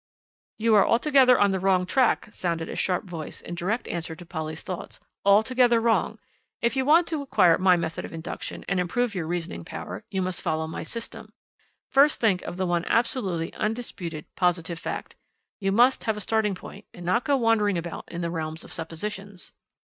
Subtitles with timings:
[0.57, 4.25] "You are altogether on the wrong track," sounded a sharp voice in direct answer to
[4.25, 6.17] Polly's thoughts "altogether wrong.
[6.59, 10.23] If you want to acquire my method of induction, and improve your reasoning power, you
[10.23, 11.33] must follow my system.
[11.91, 15.13] First think of the one absolutely undisputed, positive fact.
[15.59, 18.73] You must have a starting point, and not go wandering about in the realms of
[18.73, 19.53] suppositions."